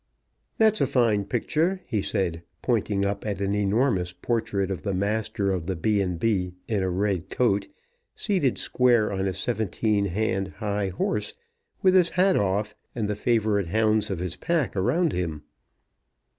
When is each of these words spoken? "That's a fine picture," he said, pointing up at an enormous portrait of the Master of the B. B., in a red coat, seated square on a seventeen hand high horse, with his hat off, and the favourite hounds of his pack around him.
"That's 0.57 0.81
a 0.81 0.87
fine 0.87 1.25
picture," 1.25 1.83
he 1.85 2.01
said, 2.01 2.41
pointing 2.63 3.05
up 3.05 3.23
at 3.23 3.39
an 3.39 3.53
enormous 3.53 4.11
portrait 4.13 4.71
of 4.71 4.81
the 4.81 4.95
Master 4.95 5.51
of 5.51 5.67
the 5.67 5.75
B. 5.75 6.03
B., 6.03 6.55
in 6.67 6.81
a 6.81 6.89
red 6.89 7.29
coat, 7.29 7.67
seated 8.15 8.57
square 8.57 9.13
on 9.13 9.27
a 9.27 9.33
seventeen 9.35 10.05
hand 10.05 10.53
high 10.57 10.89
horse, 10.89 11.35
with 11.83 11.93
his 11.93 12.09
hat 12.09 12.35
off, 12.35 12.73
and 12.95 13.07
the 13.07 13.15
favourite 13.15 13.67
hounds 13.67 14.09
of 14.09 14.17
his 14.17 14.35
pack 14.37 14.75
around 14.75 15.13
him. 15.13 15.43